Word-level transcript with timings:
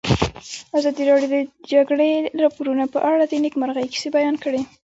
ازادي 0.77 1.03
راډیو 1.09 1.29
د 1.33 1.35
د 1.43 1.47
جګړې 1.71 2.09
راپورونه 2.43 2.83
په 2.93 2.99
اړه 3.09 3.23
د 3.27 3.33
نېکمرغۍ 3.43 3.85
کیسې 3.93 4.09
بیان 4.17 4.35
کړې. 4.43 4.61